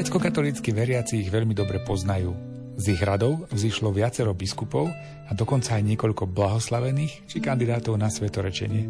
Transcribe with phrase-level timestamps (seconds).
[0.00, 2.32] Grecko-katolícky veriaci ich veľmi dobre poznajú.
[2.80, 4.88] Z ich radov vzýšlo viacero biskupov
[5.28, 8.88] a dokonca aj niekoľko blahoslavených či kandidátov na svetorečenie.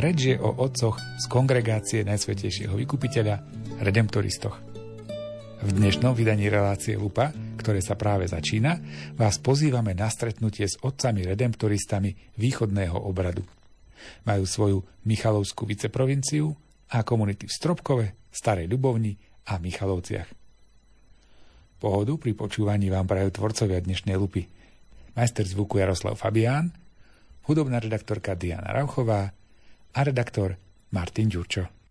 [0.00, 3.36] Reč je o otcoch z kongregácie Najsvetejšieho vykupiteľa,
[3.84, 4.56] redemptoristoch.
[5.60, 7.28] V dnešnom vydaní relácie Lupa,
[7.60, 8.80] ktoré sa práve začína,
[9.20, 13.44] vás pozývame na stretnutie s otcami redemptoristami východného obradu.
[14.24, 16.48] Majú svoju Michalovskú viceprovinciu
[16.96, 20.28] a komunity v Stropkove, Starej Ľubovni a Michalovciach.
[21.78, 24.48] Pohodu pri počúvaní vám prajú tvorcovia dnešnej lupy.
[25.14, 26.72] Majster zvuku Jaroslav Fabián,
[27.44, 29.30] hudobná redaktorka Diana Rauchová
[29.92, 30.56] a redaktor
[30.90, 31.83] Martin Ďurčo.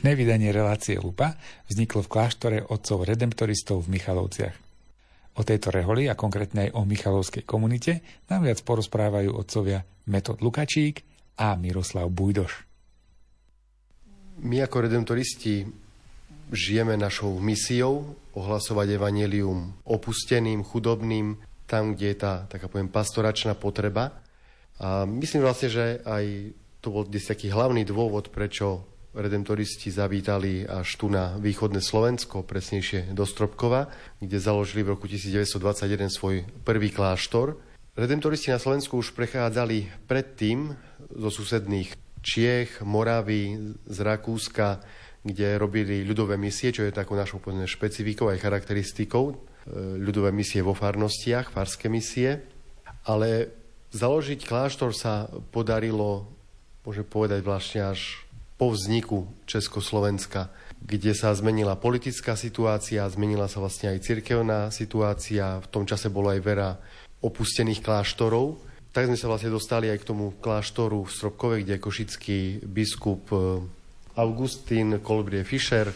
[0.00, 1.36] Dnešné vydanie relácie Lupa
[1.68, 4.56] vzniklo v kláštore otcov redemptoristov v Michalovciach.
[5.36, 8.00] O tejto reholi a konkrétne aj o Michalovskej komunite
[8.32, 11.04] nám viac porozprávajú otcovia Metod Lukačík
[11.36, 12.64] a Miroslav Bujdoš.
[14.40, 15.68] My ako redemptoristi
[16.48, 21.36] žijeme našou misiou ohlasovať evanelium opusteným, chudobným,
[21.68, 24.16] tam, kde je tá, taká poviem, pastoračná potreba.
[24.80, 30.86] A myslím vlastne, že aj to bol dnes taký hlavný dôvod, prečo redemptoristi zavítali až
[30.94, 33.90] tu na východné Slovensko, presnejšie do Stropkova,
[34.22, 37.58] kde založili v roku 1921 svoj prvý kláštor.
[37.98, 40.78] Redemptoristi na Slovensku už prechádzali predtým
[41.10, 44.84] zo susedných Čiech, Moravy, z Rakúska,
[45.26, 49.34] kde robili ľudové misie, čo je takou našou špecifikou aj charakteristikou, e,
[50.00, 52.40] ľudové misie vo farnostiach, farské misie.
[53.04, 53.52] Ale
[53.90, 56.30] založiť kláštor sa podarilo,
[56.86, 58.24] môžem povedať, vlastne až
[58.60, 60.52] po vzniku Československa,
[60.84, 66.28] kde sa zmenila politická situácia, zmenila sa vlastne aj cirkevná situácia, v tom čase bolo
[66.28, 66.76] aj vera
[67.24, 68.60] opustených kláštorov.
[68.92, 73.64] Tak sme sa vlastne dostali aj k tomu kláštoru v Stropkove, kde košický biskup eh,
[74.20, 75.88] Augustín Kolbrie Fischer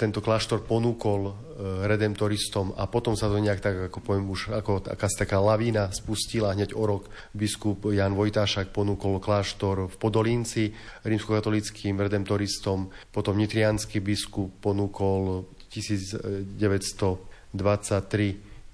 [0.00, 1.32] tento kláštor ponúkol e,
[1.84, 6.56] redemptoristom a potom sa to nejak tak, ako poviem už, ako akási taká lavína spustila.
[6.56, 10.72] Hneď o rok biskup Jan Vojtášak ponúkol kláštor v Podolínci
[11.04, 17.52] rímskokatolickým redemptoristom, potom nitrianský biskup ponúkol 1923,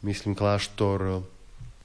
[0.06, 1.26] myslím, kláštor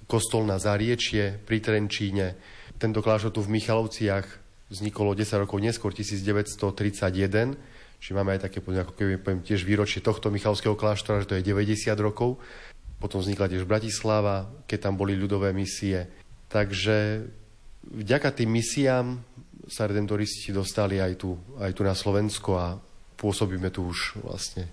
[0.05, 2.37] Kostol na Zariečie pri Trenčíne.
[2.77, 4.27] Tento kláštor tu v Michalovciach
[4.69, 7.70] vznikol 10 rokov neskôr, 1931
[8.01, 11.45] Čiže máme aj také, ako keby poviem, tiež výročie tohto Michalského kláštora, že to je
[11.45, 12.41] 90 rokov.
[12.97, 16.09] Potom vznikla tiež Bratislava, keď tam boli ľudové misie.
[16.49, 17.29] Takže
[17.85, 19.21] vďaka tým misiám
[19.69, 22.75] sa redemptoristi dostali aj tu, aj tu na Slovensko a
[23.21, 24.65] pôsobíme tu už vlastne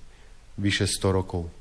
[0.57, 1.53] vyše 100 rokov.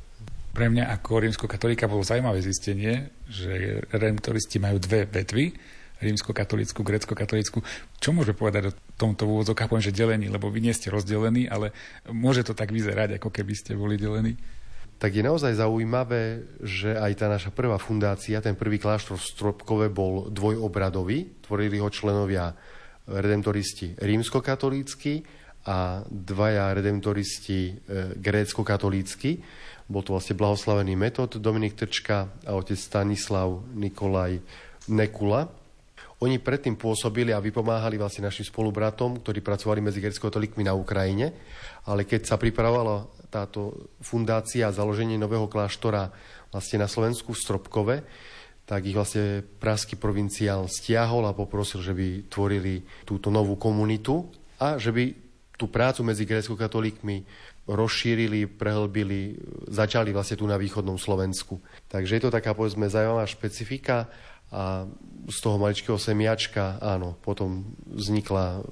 [0.56, 5.54] Pre mňa ako rímsko-katolíka bolo zaujímavé zistenie, že redemptoristi majú dve vetvy,
[6.02, 7.62] rímsko-katolickú, grecko-katolickú.
[7.98, 9.66] Čo môže povedať o tomto úvodzok?
[9.66, 11.74] Poviem, že delení, lebo vy nie ste rozdelení, ale
[12.10, 14.38] môže to tak vyzerať, ako keby ste boli delení?
[14.98, 19.88] Tak je naozaj zaujímavé, že aj tá naša prvá fundácia, ten prvý kláštor v Stropkove
[19.94, 21.46] bol dvojobradový.
[21.46, 22.58] Tvorili ho členovia
[23.06, 25.22] redemptoristi rímsko-katolícky
[25.70, 27.72] a dvaja redemptoristi e,
[28.18, 29.38] grécko-katolícky.
[29.86, 34.42] Bol to vlastne blahoslavený metod Dominik Trčka a otec Stanislav Nikolaj
[34.90, 35.48] Nekula.
[36.18, 41.30] Oni predtým pôsobili a vypomáhali vlastne našim spolubratom, ktorí pracovali medzi grecko-katolíkmi na Ukrajine,
[41.86, 46.10] ale keď sa pripravovala táto fundácia a založenie nového kláštora
[46.50, 47.96] vlastne na Slovensku v Stropkove,
[48.66, 54.28] tak ich vlastne praský provinciál stiahol a poprosil, že by tvorili túto novú komunitu
[54.58, 55.04] a že by
[55.58, 57.24] tú prácu medzi grécko-katolíkmi
[57.68, 59.36] rozšírili, prehlbili,
[59.68, 61.60] začali vlastne tu na východnom Slovensku.
[61.92, 64.08] Takže je to taká, povedzme, zaujímavá špecifika
[64.48, 64.88] a
[65.28, 68.64] z toho maličkého semiačka, áno, potom vznikla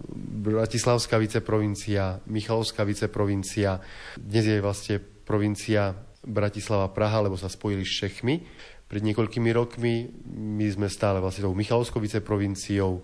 [0.47, 3.83] Bratislavská viceprovincia, Michalovská viceprovincia,
[4.15, 5.91] dnes je vlastne provincia
[6.23, 8.39] Bratislava Praha, lebo sa spojili s Čechmi
[8.87, 10.07] pred niekoľkými rokmi.
[10.31, 13.03] My sme stále vlastne tou Michalovskou viceprovinciou,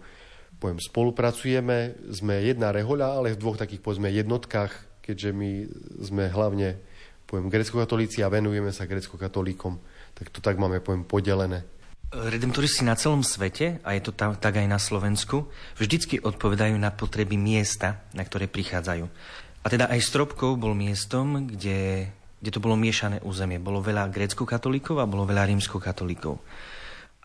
[0.56, 5.50] poviem, spolupracujeme, sme jedna rehoľa, ale v dvoch takých, povedzme, jednotkách, keďže my
[6.08, 6.80] sme hlavne,
[7.28, 9.76] poviem, grecko-katolíci a venujeme sa grecko-katolíkom,
[10.16, 11.68] tak to tak máme, poviem, podelené.
[12.12, 15.48] Redemptoristi na celom svete, a je to tam, tak aj na Slovensku,
[15.80, 19.06] vždycky odpovedajú na potreby miesta, na ktoré prichádzajú.
[19.62, 22.12] A teda aj Stropkov bol miestom, kde
[22.42, 23.62] kde to bolo miešané územie.
[23.62, 26.42] Bolo veľa grécko-katolíkov a bolo veľa rímsko-katolíkov.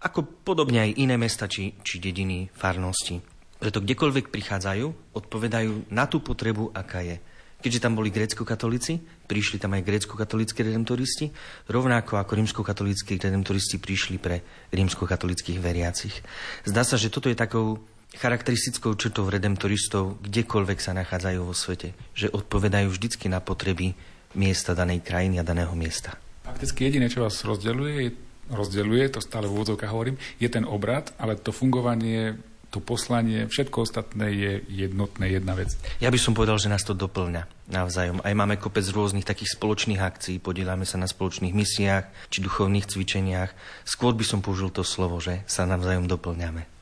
[0.04, 3.16] Ako podobne aj iné mesta či, či dediny, farnosti.
[3.56, 7.16] Preto kdekoľvek prichádzajú, odpovedajú na tú potrebu, aká je.
[7.56, 11.32] Keďže tam boli grécko-katolíci, prišli tam aj grécko-katolíckí redemptoristi,
[11.72, 14.44] rovnako ako rímsko-katolíckí redemptoristi prišli pre
[14.76, 16.14] rímsko-katolických veriacich.
[16.68, 17.80] Zdá sa, že toto je takou
[18.16, 23.96] charakteristickou črtou redemptoristov, kdekoľvek sa nachádzajú vo svete, že odpovedajú vždycky na potreby
[24.36, 26.16] miesta danej krajiny a daného miesta.
[26.44, 28.14] Fakticky jediné, čo vás rozdeľuje,
[28.52, 32.38] rozdeľuje, to stále v úvodzovkách hovorím, je ten obrad, ale to fungovanie,
[32.76, 35.73] to poslanie, všetko ostatné je jednotné, jedna vec.
[35.96, 38.20] Ja by som povedal, že nás to doplňa navzájom.
[38.20, 43.50] Aj máme kopec rôznych takých spoločných akcií, podielame sa na spoločných misiách či duchovných cvičeniach.
[43.88, 46.75] Skôr by som použil to slovo, že sa navzájom doplňame.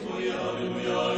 [0.00, 1.17] Hallelujah, Hallelujah.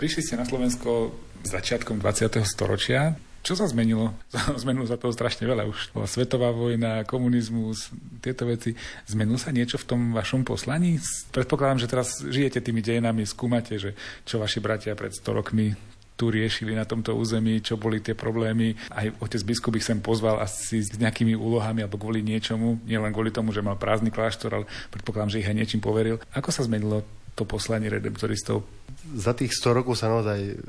[0.00, 1.12] Prišli ste na Slovensko
[1.44, 2.40] začiatkom 20.
[2.48, 3.20] storočia.
[3.44, 4.16] Čo sa zmenilo?
[4.64, 5.68] Zmenilo sa toho strašne veľa.
[5.68, 7.92] Už bola svetová vojna, komunizmus,
[8.24, 8.72] tieto veci.
[9.04, 10.96] Zmenilo sa niečo v tom vašom poslaní?
[11.36, 13.92] Predpokladám, že teraz žijete tými dejinami, skúmate, že
[14.24, 15.76] čo vaši bratia pred 100 rokmi
[16.16, 18.76] tu riešili na tomto území, čo boli tie problémy.
[18.92, 23.32] Aj otec biskup ich sem pozval asi s nejakými úlohami alebo kvôli niečomu, nielen kvôli
[23.32, 26.20] tomu, že mal prázdny kláštor, ale predpokladám, že ich aj niečím poveril.
[26.36, 27.04] Ako sa zmenilo
[27.40, 28.68] to poslanie redemptoristov?
[29.16, 30.60] Za tých 100 rokov sa naozaj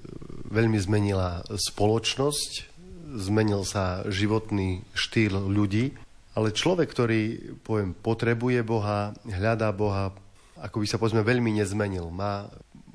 [0.48, 2.72] veľmi zmenila spoločnosť,
[3.20, 5.92] zmenil sa životný štýl ľudí,
[6.32, 7.22] ale človek, ktorý
[7.60, 10.16] poviem, potrebuje Boha, hľadá Boha,
[10.56, 12.08] ako by sa povedzme veľmi nezmenil.
[12.08, 12.48] Má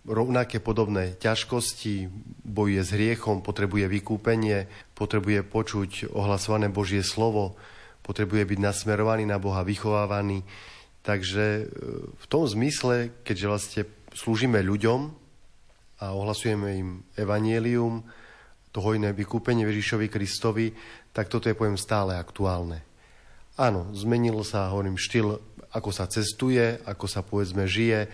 [0.08, 2.08] rovnaké podobné ťažkosti,
[2.46, 7.58] bojuje s hriechom, potrebuje vykúpenie, potrebuje počuť ohlasované Božie slovo,
[8.06, 10.46] potrebuje byť nasmerovaný na Boha, vychovávaný.
[11.06, 11.64] Takže e,
[12.10, 15.14] v tom zmysle, keďže vlastne slúžime ľuďom
[16.02, 18.02] a ohlasujeme im evanielium,
[18.74, 20.74] to hojné vykúpenie Ježišovi Kristovi,
[21.14, 22.82] tak toto je, poviem, stále aktuálne.
[23.56, 25.40] Áno, zmenil sa, hovorím, štýl,
[25.72, 28.04] ako sa cestuje, ako sa, povedzme, žije,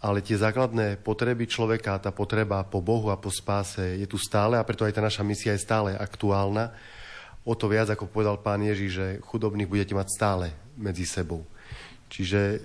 [0.00, 4.60] ale tie základné potreby človeka, tá potreba po Bohu a po spáse je tu stále
[4.60, 6.72] a preto aj tá naša misia je stále aktuálna.
[7.44, 11.44] O to viac, ako povedal pán Ježiš, že chudobných budete mať stále medzi sebou.
[12.10, 12.60] Čiže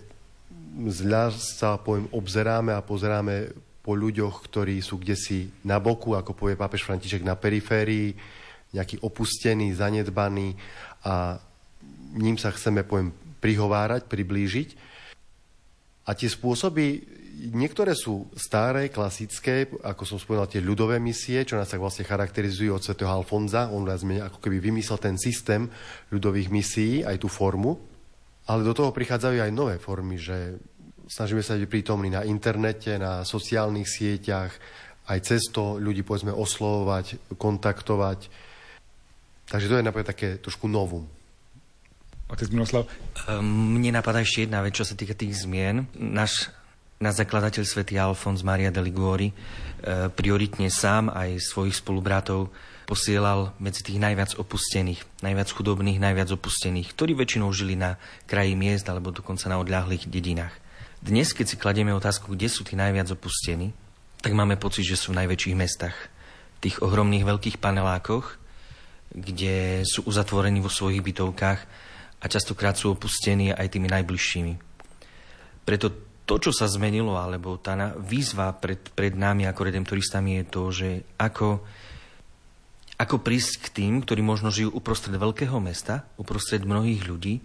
[0.76, 3.54] zľa sa poviem, obzeráme a pozeráme
[3.86, 8.18] po ľuďoch, ktorí sú kde si na boku, ako povie pápež František, na periférii,
[8.74, 10.58] nejaký opustený, zanedbaný
[11.06, 11.38] a
[12.18, 14.70] ním sa chceme poviem, prihovárať, priblížiť.
[16.10, 17.06] A tie spôsoby,
[17.54, 22.74] niektoré sú staré, klasické, ako som spomínal, tie ľudové misie, čo nás tak vlastne charakterizujú
[22.74, 23.70] od svätého Alfonza.
[23.70, 25.70] On nás ako keby vymyslel ten systém
[26.10, 27.95] ľudových misií, aj tú formu.
[28.46, 30.62] Ale do toho prichádzajú aj nové formy, že
[31.10, 34.54] snažíme sa byť prítomní na internete, na sociálnych sieťach,
[35.06, 38.30] aj cez to ľudí povedzme oslovovať, kontaktovať.
[39.46, 41.06] Takže to je napríklad také trošku novum.
[42.26, 42.90] Otec Miloslav?
[43.30, 45.86] Ehm, mne napadá ešte jedna vec, čo sa týka tých zmien.
[45.94, 46.50] Náš
[46.98, 49.34] na zakladateľ svätý Alfons Maria de Liguori e,
[50.10, 52.50] prioritne sám aj svojich spolubratov
[52.86, 57.98] posielal medzi tých najviac opustených, najviac chudobných, najviac opustených, ktorí väčšinou žili na
[58.30, 60.54] kraji miest alebo dokonca na odľahlých dedinách.
[61.02, 63.74] Dnes, keď si kladieme otázku, kde sú tí najviac opustení,
[64.22, 65.98] tak máme pocit, že sú v najväčších mestách.
[66.58, 68.42] V tých ohromných veľkých panelákoch,
[69.14, 71.60] kde sú uzatvorení vo svojich bytovkách
[72.22, 74.54] a častokrát sú opustení aj tými najbližšími.
[75.62, 75.94] Preto
[76.26, 80.90] to, čo sa zmenilo, alebo tá výzva pred, pred nami ako redemptoristami je to, že
[81.22, 81.62] ako
[82.96, 87.44] ako prísť k tým, ktorí možno žijú uprostred veľkého mesta, uprostred mnohých ľudí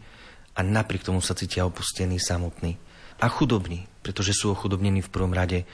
[0.55, 2.79] a napriek tomu sa cítia opustení, samotní
[3.21, 5.67] a chudobní, pretože sú ochudobnení v prvom rade e,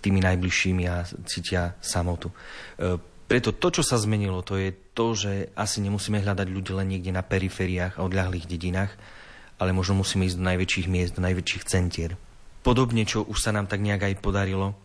[0.00, 2.30] tými najbližšími a cítia samotu.
[2.78, 2.96] E,
[3.26, 7.10] preto to, čo sa zmenilo, to je to, že asi nemusíme hľadať ľudí len niekde
[7.10, 8.94] na perifériách a odľahlých dedinách,
[9.58, 12.14] ale možno musíme ísť do najväčších miest, do najväčších centier.
[12.62, 14.78] Podobne, čo už sa nám tak nejak aj podarilo,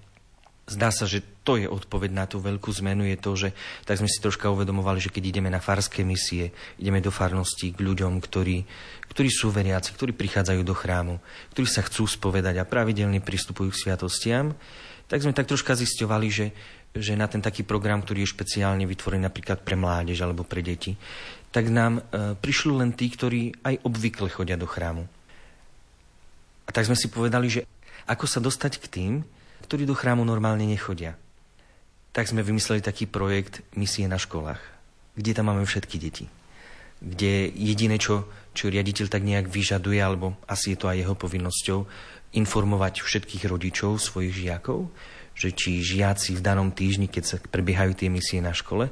[0.70, 3.50] zdá sa, že to je odpoveď na tú veľkú zmenu, je to, že
[3.84, 7.80] tak sme si troška uvedomovali, že keď ideme na farské misie, ideme do farnosti k
[7.82, 8.63] ľuďom, ktorí,
[9.10, 11.18] ktorí sú veriaci, ktorí prichádzajú do chrámu,
[11.56, 14.53] ktorí sa chcú spovedať a pravidelne pristupujú k sviatostiam,
[15.10, 16.56] tak sme tak troška zisťovali, že,
[16.96, 20.96] že na ten taký program, ktorý je špeciálne vytvorený napríklad pre mládež alebo pre deti,
[21.51, 25.03] tak nám e, prišli len tí, ktorí aj obvykle chodia do chrámu.
[26.63, 27.68] A tak sme si povedali, že
[28.08, 29.13] ako sa dostať k tým,
[29.71, 31.15] ktorí do chrámu normálne nechodia.
[32.11, 34.60] Tak sme vymysleli taký projekt Misie na školách,
[35.15, 36.27] kde tam máme všetky deti.
[36.99, 41.88] Kde jediné, čo, čo riaditeľ tak nejak vyžaduje, alebo asi je to aj jeho povinnosťou,
[42.36, 44.91] informovať všetkých rodičov svojich žiakov,
[45.39, 48.91] že či žiaci v danom týždni, keď sa prebiehajú tie misie na škole,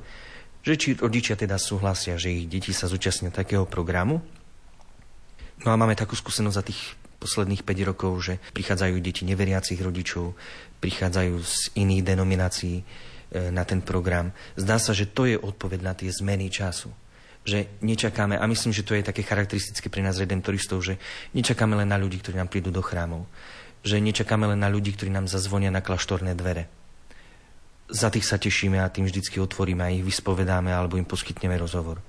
[0.64, 4.24] že či rodičia teda súhlasia, že ich deti sa zúčastnia takého programu.
[5.68, 10.40] No a máme takú skúsenosť za tých posledných 5 rokov, že prichádzajú deti neveriacich rodičov,
[10.80, 12.84] prichádzajú z iných denominácií e,
[13.52, 14.32] na ten program.
[14.56, 16.90] Zdá sa, že to je odpoveď na tie zmeny času.
[17.44, 21.00] Že nečakáme, a myslím, že to je také charakteristické pre nás redemptoristov, že
[21.36, 23.28] nečakáme len na ľudí, ktorí nám prídu do chrámov.
[23.84, 26.68] Že nečakáme len na ľudí, ktorí nám zazvonia na klaštorné dvere.
[27.90, 32.04] Za tých sa tešíme a tým vždycky otvoríme a ich vyspovedáme alebo im poskytneme rozhovor.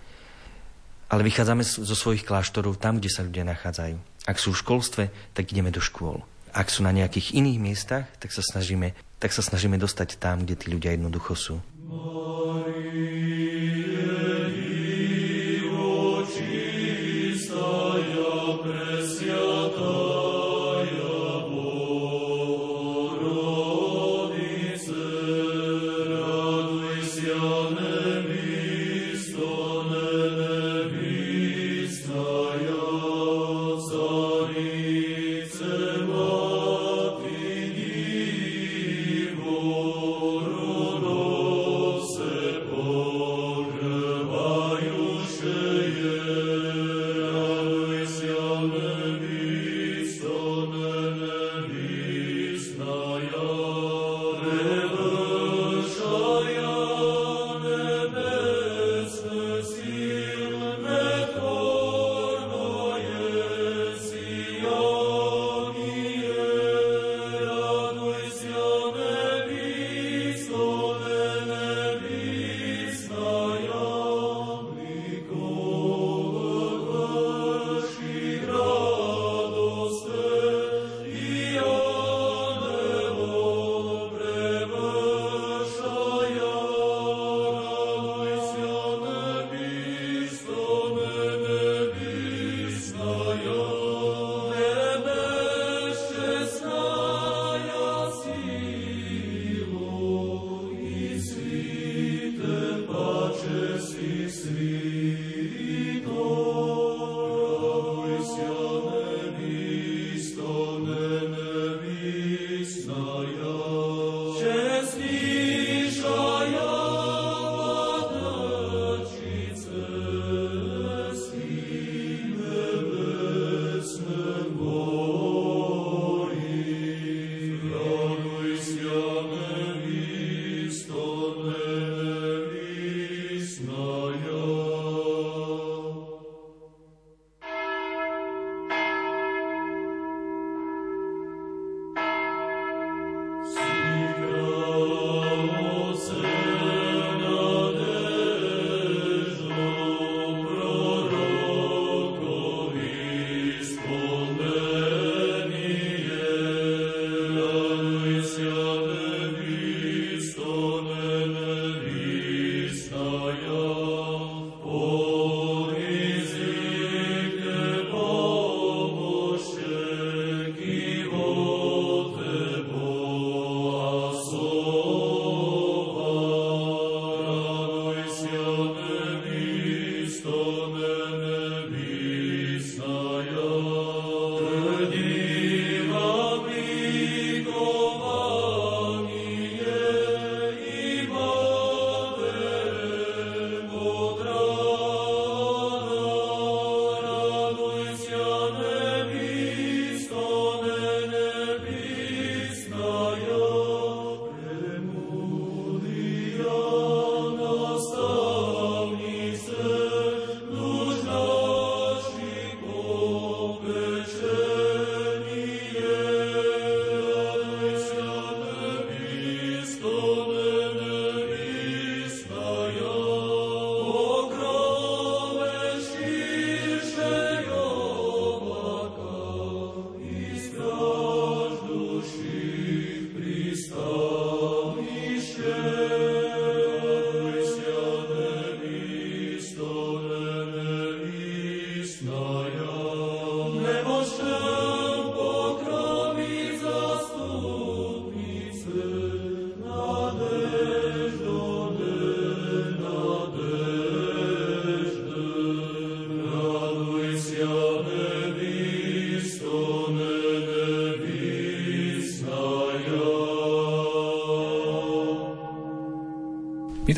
[1.11, 3.97] Ale vychádzame zo svojich kláštorov tam, kde sa ľudia nachádzajú.
[4.29, 5.05] Ak sú v školstve,
[5.35, 6.23] tak ideme do škôl.
[6.51, 10.55] Ak sú na nejakých iných miestach, tak sa snažíme, tak sa snažíme dostať tam, kde
[10.59, 11.57] tí ľudia jednoducho sú.
[14.31, 14.80] My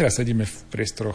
[0.03, 1.15] teraz sedíme v priestoroch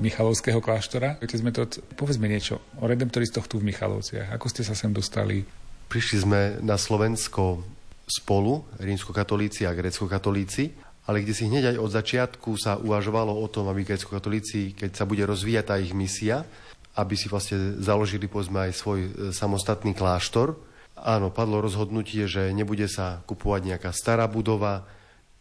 [0.00, 1.20] Michalovského kláštora.
[1.20, 4.32] Otec Metod, povedzme niečo o redemptoristoch tu v Michalovciach.
[4.32, 5.44] Ako ste sa sem dostali?
[5.92, 7.60] Prišli sme na Slovensko
[8.08, 10.72] spolu, rímskokatolíci a grecko-katolíci,
[11.04, 15.04] ale kde si hneď aj od začiatku sa uvažovalo o tom, aby grecko-katolíci, keď sa
[15.04, 16.48] bude rozvíjať tá ich misia,
[16.96, 20.56] aby si vlastne založili povedzme aj svoj e, samostatný kláštor.
[20.96, 24.88] Áno, padlo rozhodnutie, že nebude sa kupovať nejaká stará budova,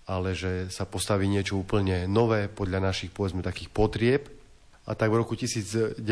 [0.04, 4.28] ale že sa postaví niečo úplne nové podľa našich povedzme takých potrieb.
[4.84, 6.04] A tak v roku 1930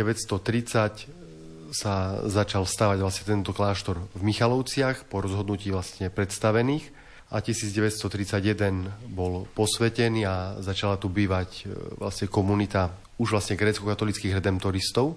[1.71, 1.95] sa
[2.27, 6.91] začal stavať vlastne tento kláštor v Michalovciach po rozhodnutí vlastne predstavených
[7.32, 15.15] a 1931 bol posvetený a začala tu bývať e, vlastne komunita už vlastne grécko-katolických redemptoristov.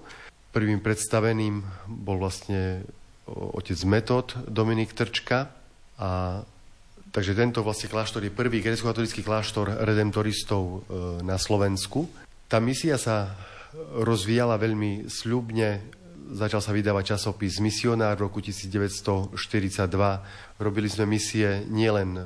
[0.55, 2.87] Prvým predstaveným bol vlastne
[3.27, 5.51] otec Metod Dominik Trčka
[5.99, 6.43] a
[7.15, 10.79] takže tento vlastne kláštor je prvý grécko-katolický kláštor redemptoristov e,
[11.23, 12.11] na Slovensku.
[12.51, 13.39] Tá misia sa
[14.03, 19.37] rozvíjala veľmi sľubne začal sa vydávať časopis Misionár v roku 1942.
[20.57, 22.25] Robili sme misie nielen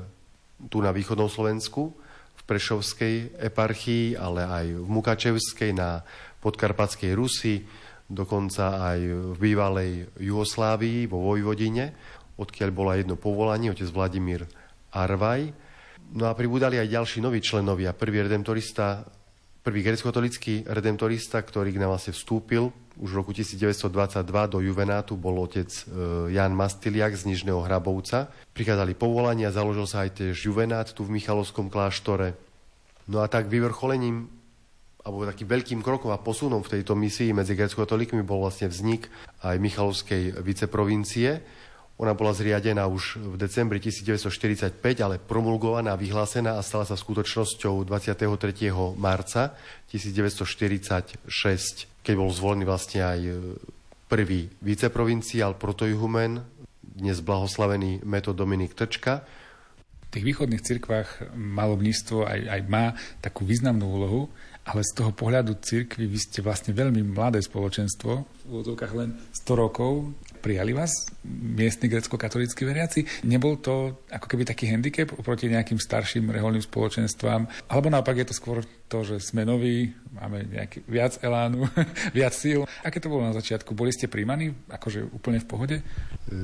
[0.71, 1.91] tu na východnom Slovensku,
[2.39, 6.01] v Prešovskej eparchii, ale aj v Mukačevskej, na
[6.39, 7.67] podkarpatskej Rusi,
[8.07, 11.91] dokonca aj v bývalej Jugoslávii, vo Vojvodine,
[12.39, 14.47] odkiaľ bola jedno povolanie, otec Vladimír
[14.93, 15.51] Arvaj.
[16.15, 17.93] No a pribudali aj ďalší noví členovia.
[17.93, 19.05] Prvý redemptorista
[19.59, 25.39] prvý grecko-katolický redemptorista, ktorý k nám vlastne vstúpil už v roku 1922 do Juvenátu, bol
[25.39, 25.81] otec e,
[26.35, 28.27] Jan Mastiliak z Nižného Hrabovca.
[28.51, 32.35] Prichádzali povolania, založil sa aj tiež Juvenát tu v Michalovskom kláštore.
[33.07, 34.27] No a tak vyvrcholením
[34.99, 39.07] alebo takým veľkým krokom a posunom v tejto misii medzi grecko-katolíkmi bol vlastne vznik
[39.47, 41.39] aj Michalovskej viceprovincie,
[41.99, 48.71] ona bola zriadená už v decembri 1945, ale promulgovaná, vyhlásená a stala sa skutočnosťou 23.
[48.95, 49.51] marca
[49.91, 51.27] 1946,
[51.99, 53.31] keď bol zvolený vlastne aj e,
[54.07, 56.39] prvý viceprovinciál protojuhumen,
[56.79, 59.27] dnes blahoslavený metod Dominik Trčka.
[60.07, 64.31] V tých východných cirkvách malobníctvo aj, aj má takú významnú úlohu,
[64.69, 68.11] ale z toho pohľadu cirkvy vy ste vlastne veľmi mladé spoločenstvo,
[68.49, 70.89] v úvodzovkách len 100 rokov, prijali vás
[71.25, 73.25] miestni grecko-katolíckí veriaci?
[73.29, 77.69] Nebol to ako keby taký handicap oproti nejakým starším reholným spoločenstvám?
[77.69, 81.69] Alebo naopak je to skôr to, že sme noví, máme nejaký viac elánu,
[82.17, 82.65] viac síl.
[82.81, 83.77] Aké to bolo na začiatku?
[83.77, 85.75] Boli ste príjmaní akože úplne v pohode?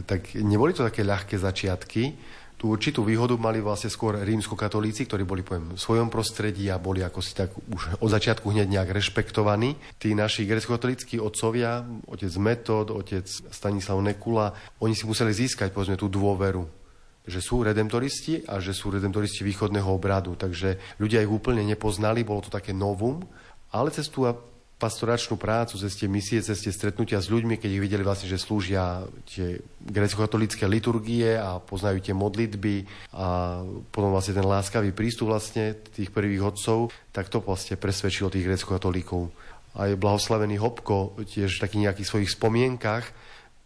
[0.06, 2.14] Tak neboli to také ľahké začiatky
[2.56, 7.04] tú určitú výhodu mali vlastne skôr rímsko-katolíci, ktorí boli poviem, v svojom prostredí a boli
[7.04, 9.76] ako si tak už od začiatku hneď nejak rešpektovaní.
[10.00, 16.08] Tí naši grecko-katolíckí otcovia, otec Metod, otec Stanislav Nekula, oni si museli získať povedzme tú
[16.08, 16.88] dôveru
[17.26, 20.38] že sú redemptoristi a že sú redemptoristi východného obradu.
[20.38, 23.26] Takže ľudia ich úplne nepoznali, bolo to také novum,
[23.74, 24.30] ale cez tú
[24.86, 28.38] pastoračnú prácu, cez tie misie, cez tie stretnutia s ľuďmi, keď ich videli vlastne, že
[28.38, 32.86] slúžia tie grecko-katolické liturgie a poznajú tie modlitby
[33.18, 38.46] a potom vlastne ten láskavý prístup vlastne tých prvých odcov, tak to vlastne presvedčilo tých
[38.46, 39.34] grecko-katolíkov.
[39.76, 43.10] Aj blahoslavený Hopko tiež v takých nejakých svojich spomienkach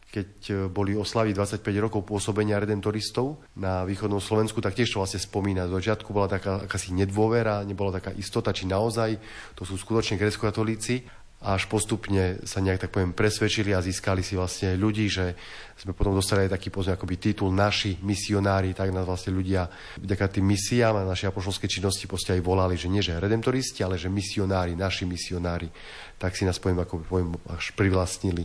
[0.10, 5.22] keď e, boli oslavy 25 rokov pôsobenia redemptoristov na východnom Slovensku, tak tiež to vlastne
[5.22, 5.70] spomína.
[5.70, 9.22] Do začiatku bola taká akási nedôvera, nebola taká istota, či naozaj
[9.54, 14.76] to sú skutočne grecko-katolíci až postupne sa nejak tak poviem presvedčili a získali si vlastne
[14.76, 15.40] ľudí, že
[15.80, 19.72] sme potom dostali aj taký pozor, akoby titul naši misionári, tak nás vlastne ľudia
[20.04, 23.96] vďaka tým misiám a našej apoštolskej činnosti proste aj volali, že nie že redemptoristi, ale
[23.96, 25.72] že misionári, naši misionári.
[26.20, 28.44] Tak si nás poviem, ako poviem, až privlastnili.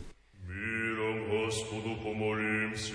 [1.33, 2.93] Господу помолимся.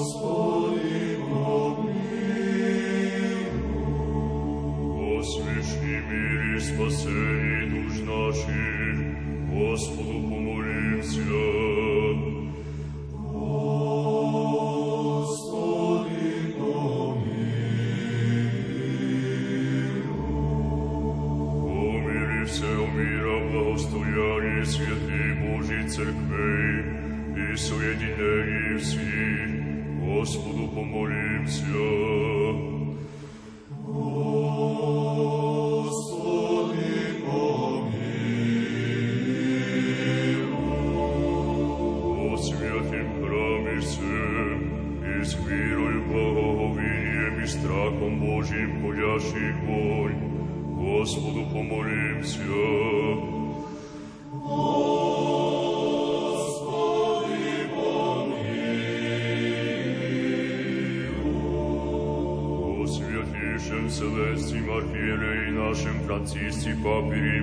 [0.00, 1.92] Господи, помилуй.
[4.98, 7.35] О свящи мире спасении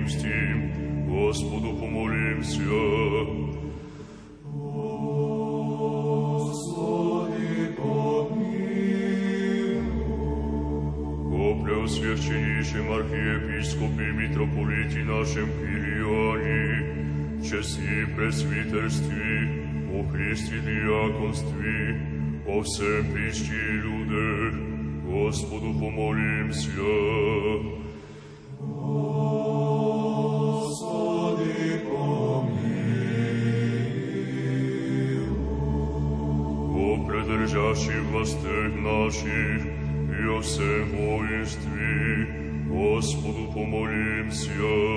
[0.04, 2.60] Римским, Господу помолимся.
[11.64, 19.32] Преосвященнейшем архиепископе митрополите нашем Кириане, чести пресвитерстве,
[19.94, 22.00] о Христе диаконстве,
[22.46, 24.54] о всем прищи людях,
[25.04, 27.03] Господу помолимся.
[38.15, 39.61] milostech našich
[40.23, 42.25] i o svojství.
[42.71, 44.94] Господу помолимся.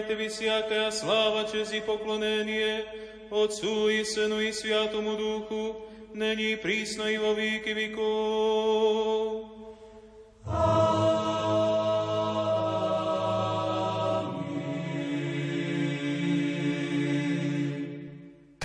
[0.07, 2.85] Tebi всякая слава, честь и поклонение
[3.31, 9.57] Отцу и Сыну и Святому Духу, ныне и присно и во веки веков.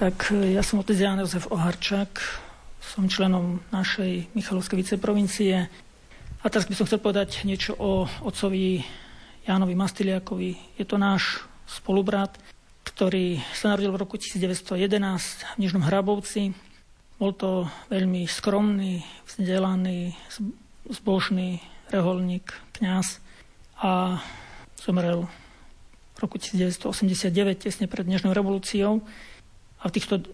[0.02, 2.10] Tak ja som otec Jan Jozef Oharčák,
[2.82, 5.70] som členom našej Michalovskej viceprovincie
[6.42, 8.82] a teraz by som chcel povedať niečo o otcovi
[9.46, 10.58] Jánovi Mastiliakovi.
[10.74, 12.34] Je to náš spolubrat,
[12.97, 16.57] ktorý sa narodil v roku 1911 v Nižnom Hrabovci.
[17.21, 20.17] Bol to veľmi skromný, vzdelaný,
[20.89, 21.61] zbožný
[21.93, 23.21] reholník, kňaz
[23.85, 24.17] a
[24.81, 25.29] zomrel
[26.17, 29.05] v roku 1989, tesne pred Dnešnou revolúciou.
[29.77, 30.25] A v týchto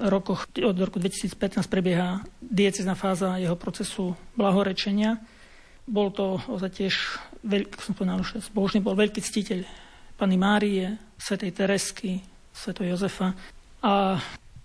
[0.00, 1.36] rokoch od roku 2015
[1.68, 5.20] prebieha diecezná fáza jeho procesu blahorečenia.
[5.84, 6.96] Bol to tiež
[7.44, 9.68] veľký, som povedal, zbožný bol veľký ctiteľ
[10.16, 13.36] Pany Márie, svätej Teresky, svätého Jozefa.
[13.84, 14.16] A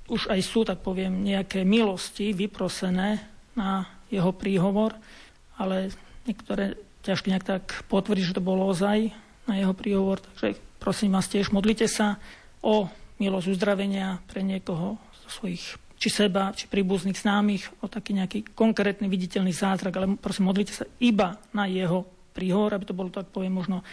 [0.07, 3.19] už aj sú, tak poviem, nejaké milosti vyprosené
[3.51, 4.95] na jeho príhovor,
[5.59, 5.91] ale
[6.23, 9.11] niektoré ťažko nejak tak potvrdiť, že to bolo ozaj
[9.43, 10.23] na jeho príhovor.
[10.23, 12.15] Takže prosím vás tiež, modlite sa
[12.63, 12.87] o
[13.19, 14.95] milosť uzdravenia pre niekoho
[15.27, 20.49] zo svojich či seba, či príbuzných známych, o taký nejaký konkrétny viditeľný zázrak, ale prosím,
[20.49, 23.83] modlite sa iba na jeho príhor, aby to bolo tak poviem možno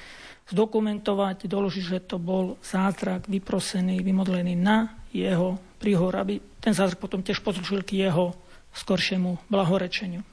[0.49, 7.21] zdokumentovať, doložiť, že to bol zázrak vyprosený, vymodlený na jeho príhor, aby ten zázrak potom
[7.21, 8.33] tiež poslúžil k jeho
[8.73, 10.25] skoršiemu blahorečeniu.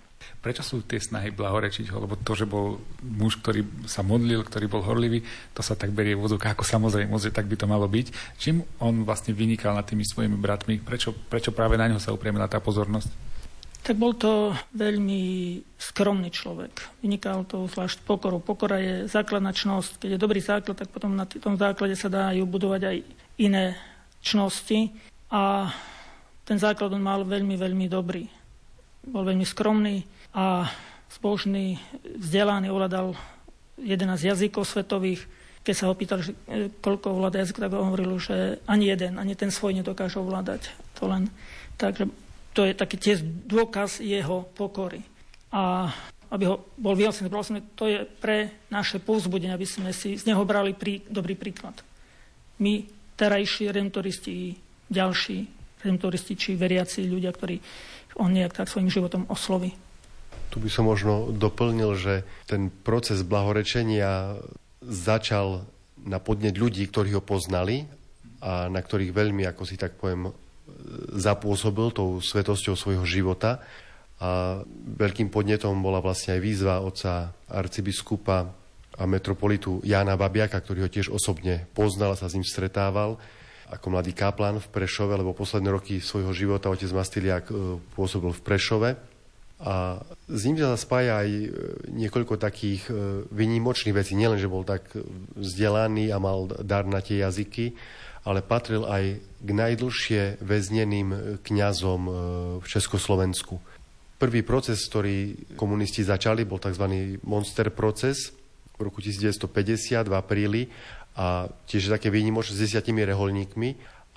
[0.42, 2.02] Prečo sú tie snahy blahorečiť ho?
[2.06, 5.22] Lebo to, že bol muž, ktorý sa modlil, ktorý bol horlivý,
[5.54, 8.38] to sa tak berie v vozovkách ako samozrejme, že tak by to malo byť.
[8.38, 10.82] Čím on vlastne vynikal nad tými svojimi bratmi?
[10.82, 13.35] Prečo, prečo práve na ňo sa upriemila tá pozornosť?
[13.86, 16.74] Tak bol to veľmi skromný človek.
[17.06, 18.42] Vynikal to zvlášť pokoru.
[18.42, 20.02] Pokora je základná čnosť.
[20.02, 22.98] Keď je dobrý základ, tak potom na tom základe sa dajú budovať aj
[23.38, 23.78] iné
[24.26, 24.90] čnosti.
[25.30, 25.70] A
[26.50, 28.26] ten základ on mal veľmi, veľmi dobrý.
[29.06, 30.02] Bol veľmi skromný
[30.34, 30.66] a
[31.14, 31.78] zbožný,
[32.18, 33.14] vzdelaný, ovládal
[33.78, 35.30] 11 jazykov svetových.
[35.62, 39.38] Keď sa ho pýtali, že e, koľko ovláda jazyk, tak hovoril, že ani jeden, ani
[39.38, 40.74] ten svoj nedokáže ovládať.
[40.98, 41.30] To len
[41.78, 42.10] takže
[42.56, 45.04] to je taký tiež dôkaz jeho pokory.
[45.52, 45.92] A
[46.32, 47.30] aby ho bol vyhlásený
[47.78, 51.76] to je pre naše povzbudenie, aby sme si z neho brali prí, dobrý príklad.
[52.58, 52.88] My,
[53.20, 54.56] terajší redemptoristi,
[54.90, 55.38] ďalší
[55.84, 57.60] redemptoristi, či veriaci ľudia, ktorí
[58.16, 59.76] on nejak tak svojim životom osloví.
[60.50, 64.40] Tu by som možno doplnil, že ten proces blahorečenia
[64.80, 65.68] začal
[66.00, 67.84] na podnet ľudí, ktorí ho poznali
[68.40, 70.32] a na ktorých veľmi, ako si tak poviem,
[71.16, 73.64] zapôsobil tou svetosťou svojho života.
[74.22, 74.64] A
[74.96, 78.48] veľkým podnetom bola vlastne aj výzva otca arcibiskupa
[78.96, 83.20] a metropolitu Jána Babiaka, ktorý ho tiež osobne poznal a sa s ním stretával
[83.70, 88.44] ako mladý kaplan v Prešove, lebo posledné roky svojho života otec Mastiliak e, pôsobil v
[88.46, 88.90] Prešove.
[89.56, 91.48] A s ním sa spája aj e,
[91.90, 94.14] niekoľko takých e, vynimočných vecí.
[94.14, 94.86] Nielen, že bol tak
[95.34, 97.74] vzdelaný a mal dar na tie jazyky,
[98.26, 102.12] ale patril aj k najdlhšie väzneným kňazom e,
[102.60, 103.62] v Československu.
[104.18, 107.18] Prvý proces, ktorý komunisti začali, bol tzv.
[107.22, 108.34] monster proces
[108.76, 110.62] v roku 1950 v apríli
[111.16, 113.70] a tiež také výnimočné s desiatimi reholníkmi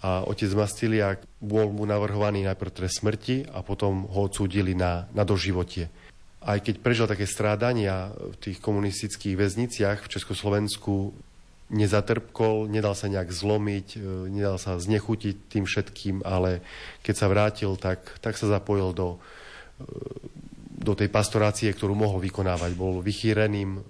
[0.02, 5.26] a otec Mastiliak bol mu navrhovaný najprv trest smrti a potom ho odsúdili na, na
[5.26, 5.90] doživotie.
[6.38, 11.10] Aj keď prežil také strádania v tých komunistických väzniciach v Československu,
[11.68, 13.98] nezatrpkol, nedal sa nejak zlomiť, e,
[14.32, 16.64] nedal sa znechutiť tým všetkým, ale
[17.04, 19.86] keď sa vrátil, tak, tak sa zapojil do, e,
[20.80, 22.72] do tej pastorácie, ktorú mohol vykonávať.
[22.72, 23.80] Bol vychýreným e,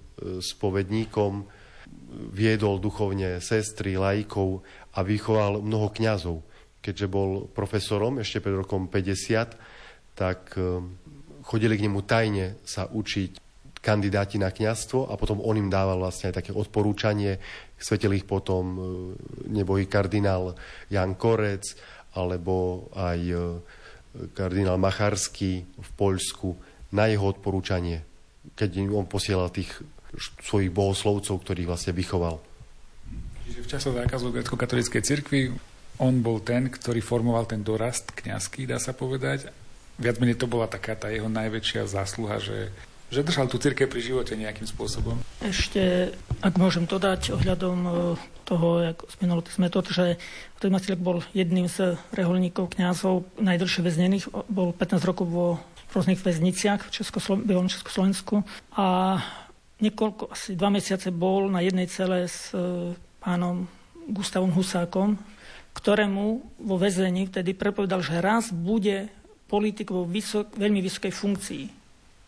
[0.43, 1.47] spovedníkom,
[2.35, 4.61] viedol duchovne sestry, lajkov
[4.93, 6.43] a vychoval mnoho kňazov.
[6.83, 10.53] Keďže bol profesorom ešte pred rokom 50, tak
[11.45, 13.48] chodili k nemu tajne sa učiť
[13.79, 17.39] kandidáti na kňazstvo a potom on im dával vlastne aj také odporúčanie.
[17.79, 18.79] Svetil ich potom e,
[19.47, 20.55] nebohý kardinál
[20.91, 21.63] Jan Korec
[22.15, 23.35] alebo aj e,
[24.35, 26.49] kardinál Macharský v Poľsku
[26.91, 28.03] na jeho odporúčanie,
[28.57, 29.71] keď on posielal tých
[30.41, 32.41] svojich bohoslovcov, ktorých vlastne vychoval.
[33.45, 35.41] Čiže v časoch zákazu grecko-katolíckej cirkvi
[36.01, 39.51] on bol ten, ktorý formoval ten dorast kňazský, dá sa povedať.
[39.99, 42.71] Viac menej to bola taká tá jeho najväčšia zásluha, že
[43.09, 45.17] že držal tú církev pri živote nejakým spôsobom.
[45.41, 46.13] Ešte,
[46.45, 47.91] ak môžem dodať ohľadom e,
[48.45, 50.21] toho, ako spomenul tých metód, že
[50.61, 55.47] Otec Macilek bol jedným z reholníkov, kňazov, najdlhšie väznených, bol 15 rokov vo
[55.89, 58.45] rôznych väzniciach v Českoslo- Československu.
[58.77, 59.17] A
[59.81, 63.65] niekoľko, asi dva mesiace bol na jednej cele s e, pánom
[64.05, 65.17] Gustavom Husákom,
[65.73, 66.25] ktorému
[66.61, 69.09] vo väzení vtedy prepovedal, že raz bude
[69.49, 71.78] politik vo vysok, veľmi vysokej funkcii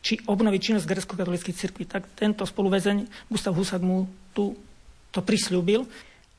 [0.01, 1.85] či obnoviť činnosť grecko-katolíckej cirkvi.
[1.85, 4.57] Tak tento spoluväzeň Gustav Husák mu tu
[5.13, 5.85] to prislúbil.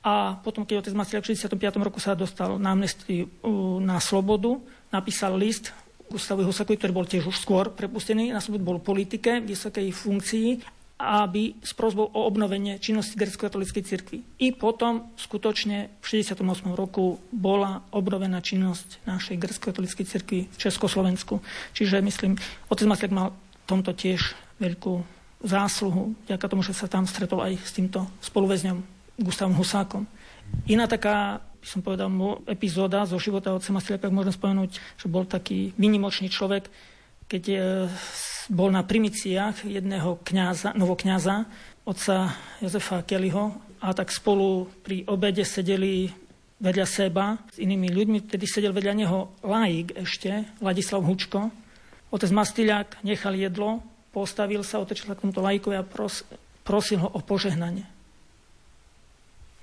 [0.02, 1.78] A potom, keď otec Masiliak v 65.
[1.78, 3.30] roku sa dostal na amnestii
[3.78, 4.58] na slobodu,
[4.90, 5.70] napísal list
[6.10, 10.48] Gustavovi Husakovi, ktorý bol tiež už skôr prepustený na slobodu, bol v politike, vysokej funkcii,
[11.02, 14.18] aby s prozbou o obnovenie činnosti grecko-katolíckej cirkvi.
[14.38, 16.46] I potom skutočne v 68.
[16.78, 21.42] roku bola obnovená činnosť našej grecko-katolíckej cirkvi v Československu.
[21.74, 22.38] Čiže myslím,
[22.70, 23.34] otec Masliak mal
[23.66, 25.02] tomto tiež veľkú
[25.42, 28.78] zásluhu, ďaká tomu, že sa tam stretol aj s týmto spoluväzňom
[29.18, 30.06] Gustavom Husákom.
[30.70, 32.08] Iná taká, by som povedal,
[32.46, 36.70] epizóda zo života otca Masiliaka, môžem spomenúť, že bol taký minimočný človek,
[37.26, 37.56] keď e,
[38.52, 41.46] bol na primiciách jedného kňaza, novokňaza,
[41.82, 46.06] otca Jozefa Kellyho, a tak spolu pri obede sedeli
[46.62, 48.18] vedľa seba s inými ľuďmi.
[48.30, 51.50] Vtedy sedel vedľa neho laik ešte, Ladislav Hučko,
[52.12, 53.80] Otec Mastyľák nechal jedlo,
[54.12, 56.28] postavil sa, otočil sa k tomuto lajkovi a pros,
[56.60, 57.88] prosil ho o požehnanie.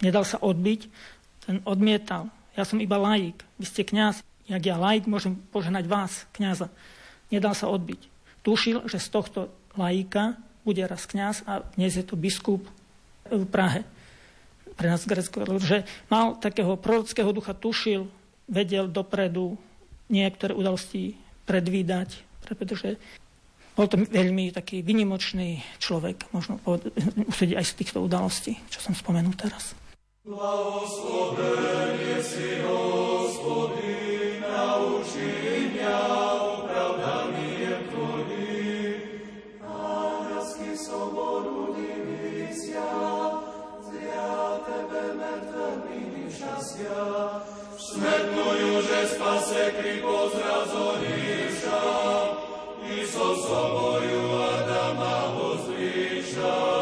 [0.01, 0.89] Nedal sa odbiť,
[1.45, 2.33] ten odmietal.
[2.57, 6.73] Ja som iba laik, vy ste kňaz, jak ja laik môžem požehnať vás, kňaza.
[7.29, 8.09] Nedal sa odbiť.
[8.41, 10.33] Tušil, že z tohto laika
[10.65, 12.65] bude raz kňaz a dnes je to biskup
[13.29, 13.85] v Prahe.
[14.73, 18.09] Pre nás Grecko, že mal takého prorockého ducha, tušil,
[18.49, 19.59] vedel dopredu
[20.09, 21.13] niektoré udalosti
[21.45, 23.01] predvídať, pretože
[23.73, 26.59] bol to veľmi taký vynimočný človek, možno
[27.31, 29.75] usúdiť aj z týchto udalostí, čo som spomenul teraz.
[30.27, 35.31] Blahoslovenie si, Hospodin, naučí
[35.73, 35.99] mňa
[36.37, 38.29] opravdaniem Tvojim.
[44.69, 45.19] Tebe
[46.29, 47.03] šťastia.
[47.79, 51.81] Smetnujú, že spase kri pozrazoníša,
[52.97, 56.78] i so soboju Adama vozdvíša,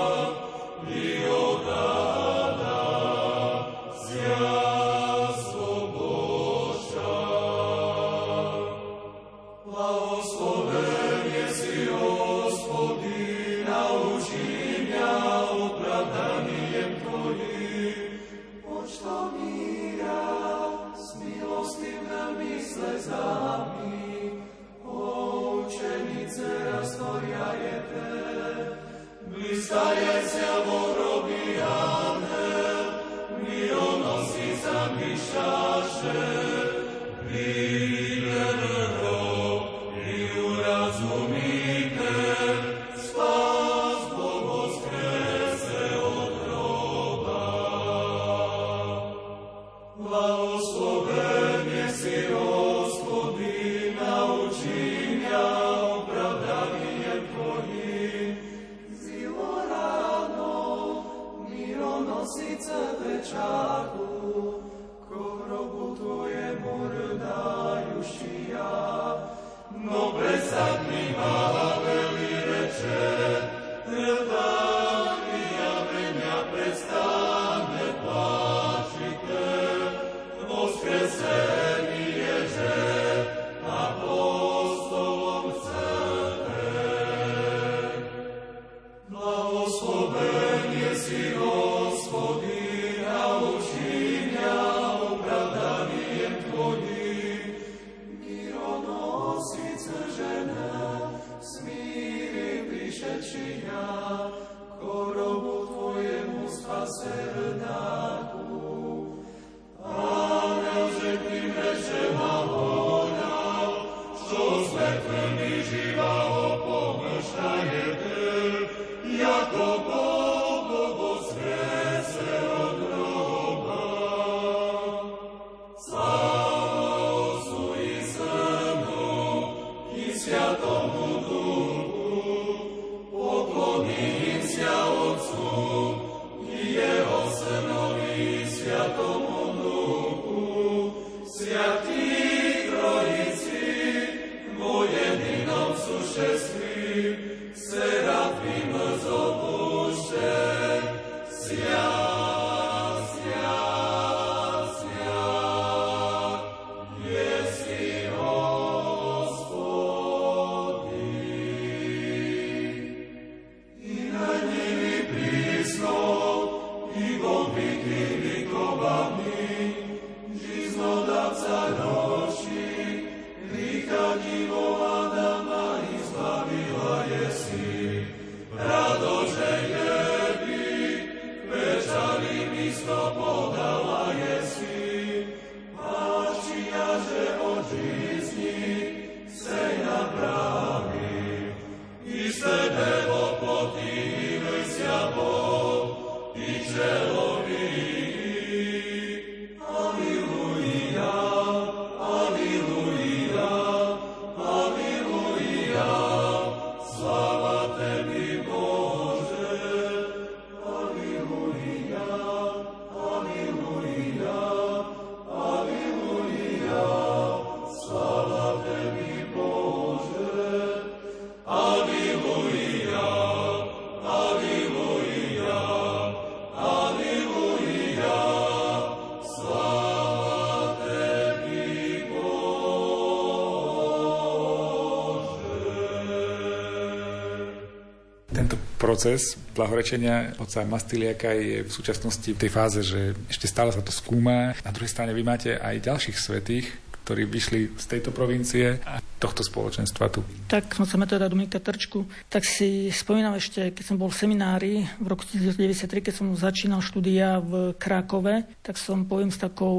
[238.88, 243.91] proces blahorečenia oca Mastiliaka je v súčasnosti v tej fáze, že ešte stále sa to
[243.91, 244.55] skúma.
[244.63, 246.71] Na druhej strane vy máte aj ďalších svetých,
[247.03, 250.23] ktorí vyšli z tejto provincie a tohto spoločenstva tu.
[250.47, 254.73] Tak som sa teda Dominika Trčku, tak si spomínam ešte, keď som bol v seminári
[255.03, 259.75] v roku 1993, keď som začínal štúdia v Krákove, tak som poviem s takou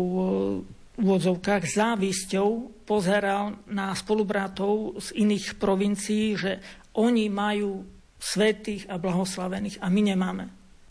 [1.01, 6.61] úvodzovkách závisťou pozeral na spolubrátov z iných provincií, že
[6.97, 10.45] oni majú svetých a blahoslavených a my nemáme.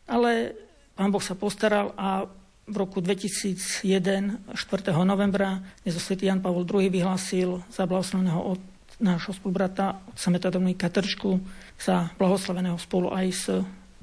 [0.07, 0.55] Ale
[0.95, 2.25] pán Boh sa postaral a
[2.67, 4.91] v roku 2001, 4.
[5.07, 8.59] novembra, dnes svätý Jan Pavol II vyhlásil za blahoslaveného od
[8.99, 11.39] nášho spolubrata, otca Metadominika Trčku,
[11.79, 13.45] za blahoslaveného spolu aj s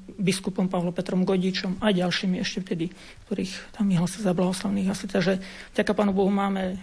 [0.05, 2.85] biskupom Pavlom Petrom Godičom a ďalšími ešte vtedy,
[3.25, 4.89] ktorých tam vyhlásil za blahoslavných.
[4.89, 5.41] Asi takže
[5.77, 6.79] vďaka Pánu Bohu máme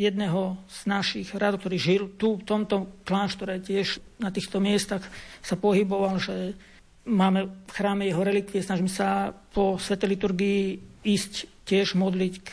[0.00, 5.04] jedného z našich rád, ktorý žil tu, v tomto kláštore, tiež na týchto miestach
[5.44, 6.56] sa pohyboval, že
[7.04, 12.50] máme v chráme jeho relikvie, snažíme sa po Svete liturgii ísť tiež modliť k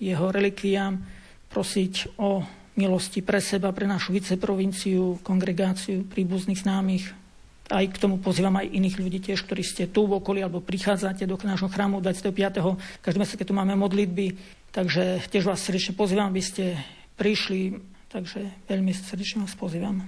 [0.00, 1.04] jeho relikviám,
[1.52, 2.40] prosiť o
[2.76, 7.25] milosti pre seba, pre našu viceprovinciu, kongregáciu príbuzných známych.
[7.66, 11.26] Aj k tomu pozývam aj iných ľudí tiež, ktorí ste tu v okolí alebo prichádzate
[11.26, 12.30] do nášho chrámu 25.
[13.02, 14.26] Každý mesiac, keď tu máme modlitby,
[14.76, 16.76] Takže tiež vás srdečne pozývam, aby ste
[17.16, 17.80] prišli,
[18.12, 20.04] takže veľmi srdečne vás pozývam.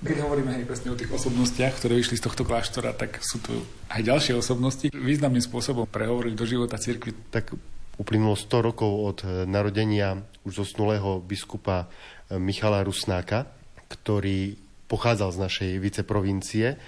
[0.00, 3.52] Keď hovoríme aj presne o tých osobnostiach, ktoré vyšli z tohto kláštora, tak sú tu
[3.92, 4.88] aj ďalšie osobnosti.
[4.96, 7.12] Významným spôsobom prehovorili do života cirkvi.
[7.28, 7.52] Tak
[8.00, 11.92] uplynulo 100 rokov od narodenia už zosnulého biskupa
[12.32, 13.44] Michala Rusnáka,
[13.92, 14.56] ktorý
[14.88, 16.80] pochádzal z našej viceprovincie,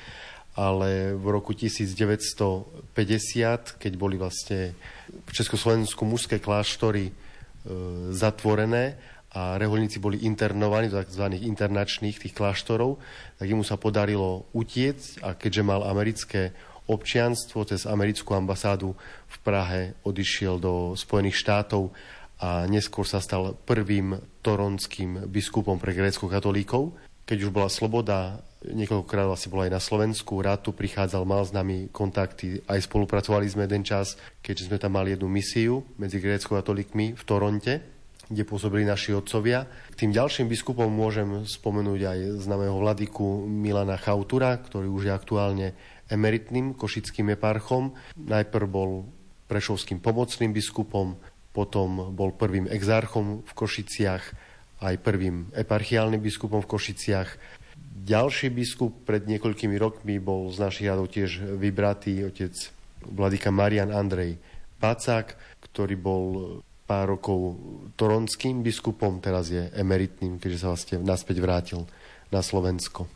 [0.58, 2.90] ale v roku 1950,
[3.78, 4.74] keď boli vlastne
[5.08, 7.12] v Československu mužské kláštory e,
[8.10, 8.98] zatvorené
[9.30, 11.38] a reholníci boli internovaní do tzv.
[11.38, 12.98] internačných tých kláštorov,
[13.38, 16.50] tak mu sa podarilo utiecť a keďže mal americké
[16.90, 18.98] občianstvo cez americkú ambasádu
[19.30, 21.94] v Prahe odišiel do Spojených štátov
[22.42, 27.09] a neskôr sa stal prvým toronským biskupom pre grécko-katolíkov.
[27.24, 31.56] Keď už bola sloboda niekoľkokrát vlastne bol aj na Slovensku, rád tu prichádzal, mal s
[31.56, 37.16] nami kontakty, aj spolupracovali sme jeden čas, keďže sme tam mali jednu misiu medzi grécko-katolíkmi
[37.16, 37.80] v Toronte,
[38.28, 39.64] kde pôsobili naši otcovia.
[39.64, 45.68] K tým ďalším biskupom môžem spomenúť aj známeho vladyku Milana Chautura, ktorý už je aktuálne
[46.12, 47.96] emeritným košickým eparchom.
[48.20, 49.08] Najprv bol
[49.48, 51.18] prešovským pomocným biskupom,
[51.50, 54.49] potom bol prvým exarchom v Košiciach,
[54.80, 57.28] aj prvým eparchiálnym biskupom v Košiciach
[58.00, 62.52] ďalší biskup pred niekoľkými rokmi bol z našich radov tiež vybratý otec
[63.04, 64.40] vladyka Marian Andrej
[64.80, 65.36] Pacák,
[65.70, 66.24] ktorý bol
[66.88, 67.60] pár rokov
[67.94, 71.86] toronským biskupom, teraz je emeritným, keďže sa vlastne naspäť vrátil
[72.34, 73.06] na Slovensko.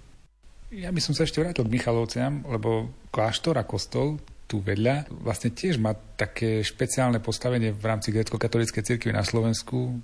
[0.70, 5.50] Ja by som sa ešte vrátil k Michalovciam, lebo kláštor a kostol tu vedľa vlastne
[5.50, 9.98] tiež má také špeciálne postavenie v rámci grecko-katolíckej cirkvi na Slovensku.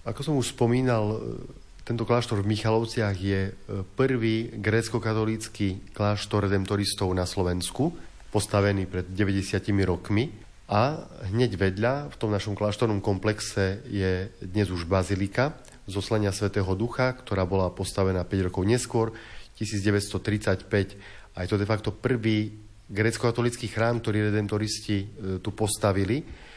[0.00, 1.20] Ako som už spomínal,
[1.84, 3.52] tento kláštor v Michalovciach je e,
[4.00, 7.92] prvý grécko-katolícky kláštor redemptoristov na Slovensku,
[8.32, 10.32] postavený pred 90 rokmi.
[10.72, 15.52] A hneď vedľa, v tom našom kláštornom komplexe, je dnes už bazilika
[15.84, 19.12] zoslania svätého Ducha, ktorá bola postavená 5 rokov neskôr,
[19.60, 20.96] 1935.
[21.36, 22.56] A je to de facto prvý
[22.88, 25.06] grécko-katolický chrám, ktorý redemptoristi e,
[25.44, 26.48] tu postavili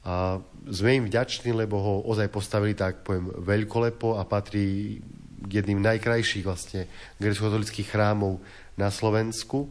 [0.00, 4.96] a sme im vďační, lebo ho ozaj postavili tak, poviem, veľkolepo a patrí
[5.40, 6.88] k jedným najkrajších vlastne
[7.20, 8.40] grecko-katolických chrámov
[8.80, 9.68] na Slovensku.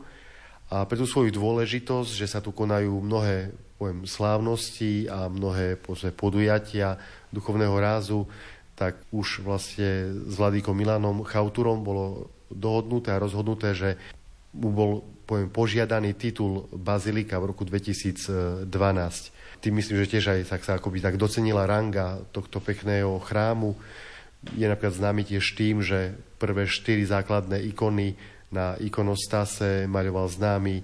[0.70, 6.14] A pre tú svoju dôležitosť, že sa tu konajú mnohé poviem, slávnosti a mnohé poviem,
[6.14, 7.00] podujatia
[7.34, 8.30] duchovného rázu,
[8.78, 13.98] tak už vlastne s Vladíkom Milanom Chauturom bolo dohodnuté a rozhodnuté, že
[14.54, 14.92] mu bol
[15.26, 18.70] poviem, požiadaný titul Bazilika v roku 2012
[19.60, 23.76] tým myslím, že tiež aj tak sa akoby tak docenila ranga tohto pekného chrámu.
[24.55, 28.16] Je napríklad známy tiež tým, že prvé štyri základné ikony
[28.49, 30.82] na ikonostase maľoval známy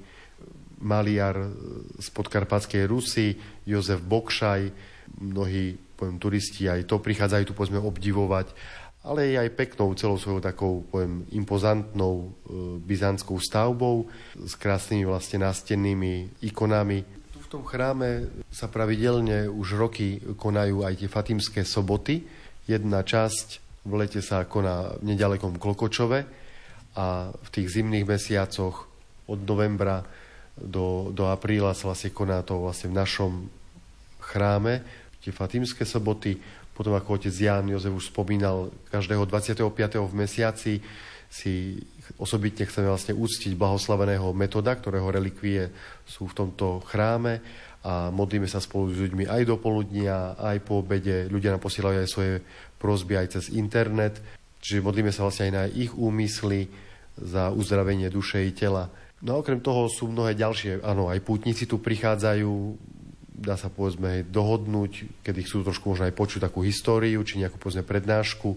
[0.84, 1.40] maliar
[1.98, 4.62] z podkarpatskej Rusy, Jozef Bokšaj,
[5.24, 8.52] mnohí poviem, turisti aj to prichádzajú tu povedzme obdivovať,
[9.06, 12.30] ale je aj peknou celou svojou takou poviem, impozantnou e,
[12.84, 17.15] byzantskou stavbou s krásnymi vlastne nástennými ikonami
[17.52, 22.26] tom chráme sa pravidelne už roky konajú aj tie fatimské soboty.
[22.66, 23.48] Jedna časť
[23.86, 26.20] v lete sa koná v nedalekom Klokočove
[26.98, 28.90] a v tých zimných mesiacoch
[29.30, 30.02] od novembra
[30.56, 33.32] do, do apríla sa vlastne koná to vlastne v našom
[34.24, 34.82] chráme,
[35.22, 36.40] tie fatimské soboty.
[36.76, 39.64] Potom, ako otec Jan Jozef už spomínal, každého 25.
[40.02, 40.74] v mesiaci
[41.32, 41.80] si
[42.22, 45.70] osobitne chceme vlastne úctiť blahoslaveného metoda, ktorého relikvie
[46.06, 47.42] sú v tomto chráme
[47.86, 51.30] a modlíme sa spolu s ľuďmi aj do poludnia, aj po obede.
[51.30, 52.34] Ľudia nám posielajú aj svoje
[52.82, 54.18] prosby aj cez internet,
[54.58, 56.66] čiže modlíme sa vlastne aj na ich úmysly
[57.14, 58.90] za uzdravenie duše i tela.
[59.22, 62.52] No a okrem toho sú mnohé ďalšie, áno, aj pútnici tu prichádzajú
[63.36, 67.84] dá sa povedzme dohodnúť, kedy chcú trošku možno aj počuť takú históriu, či nejakú povedzme
[67.84, 68.56] prednášku.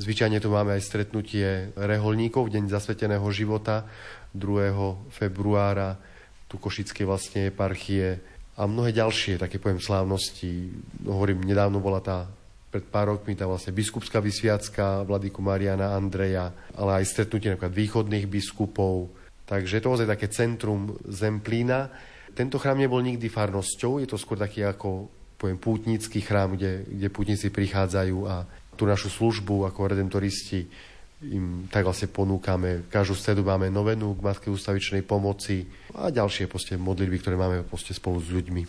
[0.00, 3.84] Zvyčajne tu máme aj stretnutie reholníkov, Deň zasveteného života
[4.32, 5.12] 2.
[5.12, 6.00] februára,
[6.48, 8.18] tu Košickej vlastne eparchie
[8.56, 10.72] a mnohé ďalšie také poviem slávnosti.
[11.04, 12.26] No, hovorím, nedávno bola tá
[12.74, 18.26] pred pár rokmi tá vlastne biskupská vysviacka Vladyku Mariana Andreja, ale aj stretnutie napríklad východných
[18.26, 19.14] biskupov.
[19.46, 21.86] Takže je to ozaj také centrum Zemplína.
[22.34, 25.06] Tento chrám nebol nikdy farnosťou, je to skôr taký ako
[25.38, 28.42] poviem, pútnický chrám, kde, kde pútnici prichádzajú a
[28.74, 30.66] tú našu službu ako redemptoristi
[31.24, 32.84] im tak vlastne ponúkame.
[32.90, 35.64] Každú stredu máme novenu k Matke ústavičnej pomoci
[35.96, 38.62] a ďalšie poste modlitby, ktoré máme poste spolu s ľuďmi.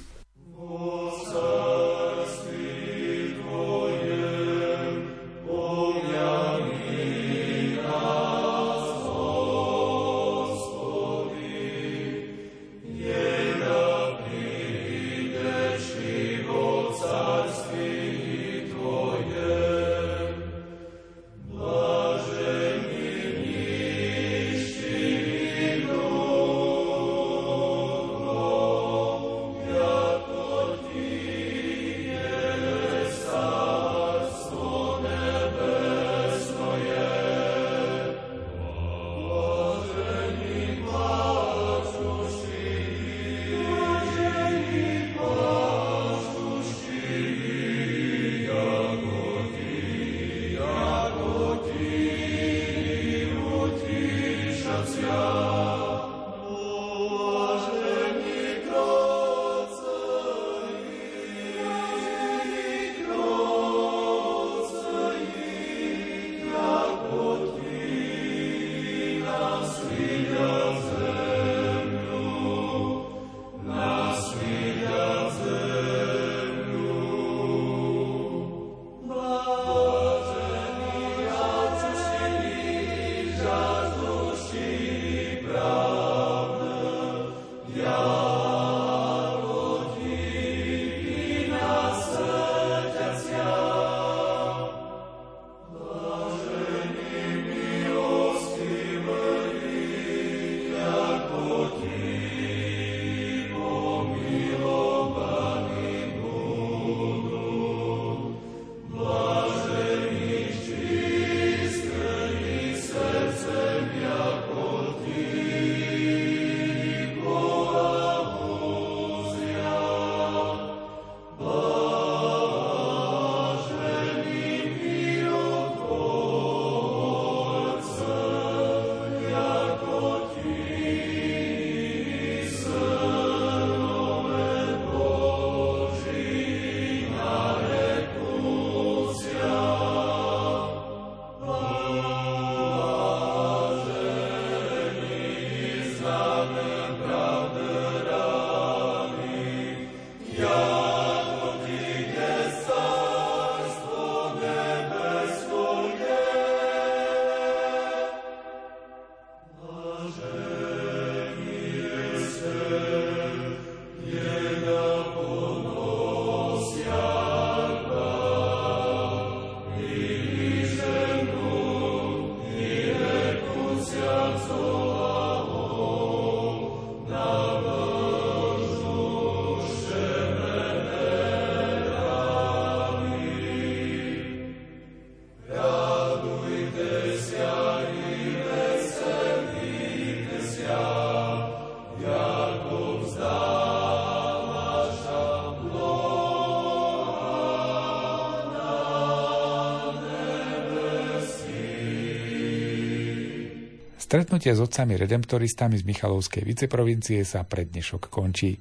[204.06, 208.54] Stretnutie s otcami redemptoristami z Michalovskej viceprovincie sa pred dnešok končí.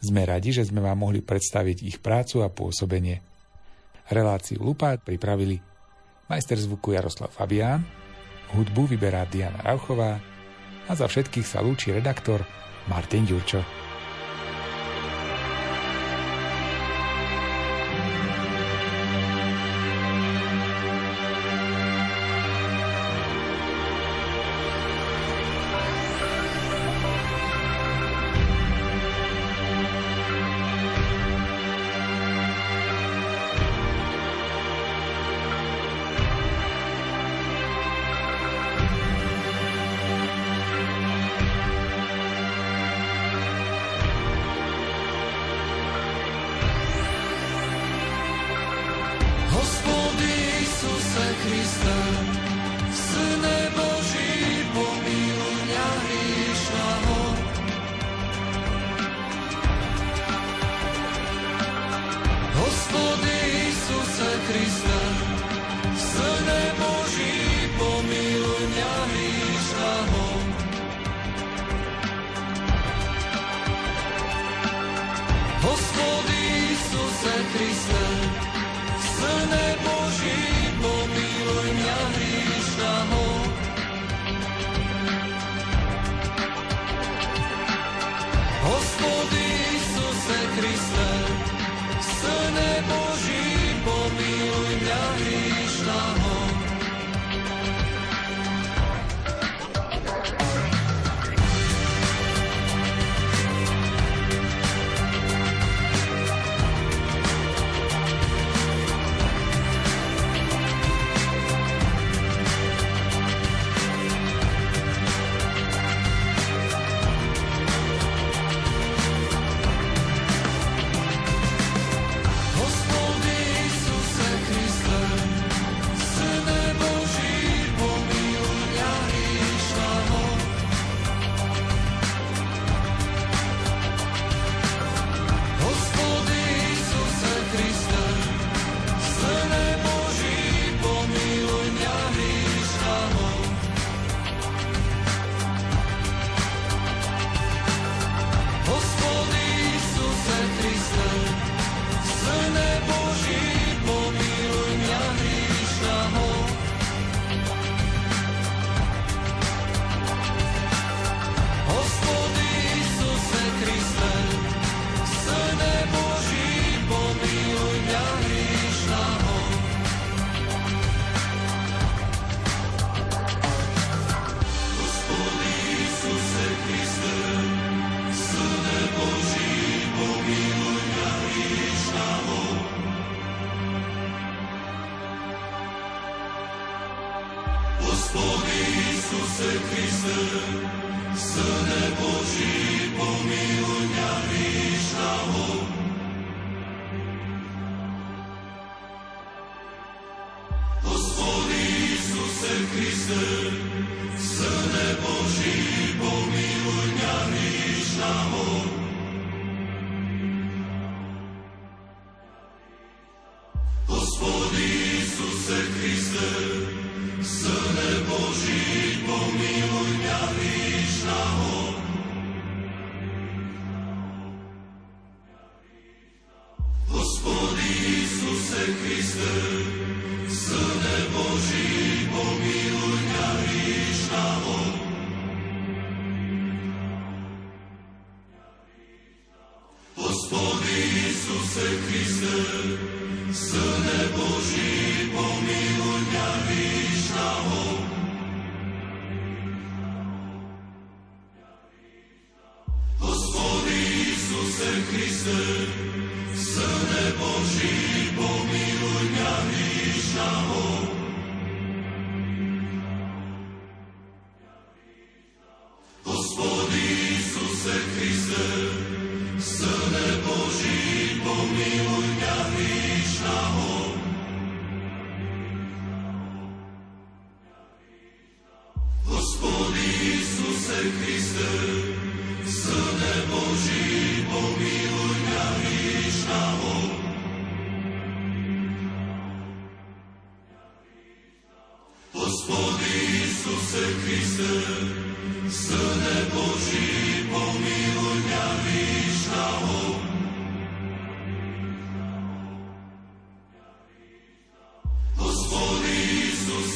[0.00, 3.20] Sme radi, že sme vám mohli predstaviť ich prácu a pôsobenie.
[4.08, 5.60] Reláciu Lupát pripravili
[6.32, 7.84] majster zvuku Jaroslav Fabián,
[8.56, 10.16] hudbu vyberá Diana Rauchová
[10.88, 12.40] a za všetkých sa lúči redaktor
[12.88, 13.73] Martin Ďurčo.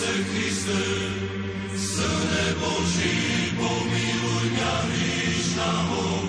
[0.09, 0.81] Kriste,
[1.77, 6.28] Syne Boží, pomiluj mňa hriešného.